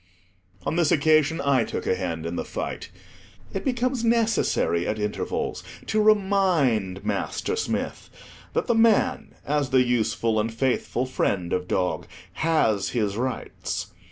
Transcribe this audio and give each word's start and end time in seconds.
On 0.65 0.77
this 0.77 0.91
occasion, 0.91 1.39
I 1.41 1.63
took 1.63 1.85
a 1.85 1.93
hand 1.95 2.25
in 2.25 2.35
the 2.35 2.43
fight. 2.43 2.89
It 3.53 3.63
becomes 3.63 4.03
necessary 4.03 4.87
at 4.87 4.97
intervals 4.97 5.61
to 5.85 6.01
remind 6.01 7.05
Master 7.05 7.55
Smith 7.55 8.09
that 8.53 8.65
the 8.65 8.73
man, 8.73 9.35
as 9.45 9.69
the 9.69 9.83
useful 9.83 10.39
and 10.39 10.51
faithful 10.51 11.05
friend 11.05 11.53
of 11.53 11.67
dog, 11.67 12.07
has 12.33 12.89
his 12.89 13.15
rights. 13.15 13.93